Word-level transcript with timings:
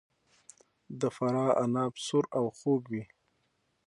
د 0.99 1.01
فراه 1.15 1.51
عناب 1.63 1.93
سور 2.05 2.25
او 2.37 2.45
خوږ 2.57 2.81
وي. 2.91 3.03